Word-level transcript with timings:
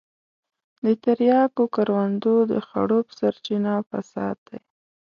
د 0.83 0.85
تریاکو 1.03 1.63
کروندو 1.75 2.35
د 2.51 2.53
خړوب 2.67 3.07
سرچينه 3.19 3.73
فساد 3.89 4.37
دی. 4.47 4.59